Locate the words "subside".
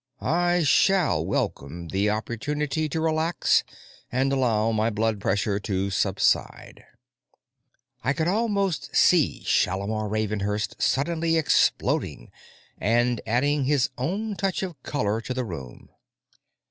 5.91-6.83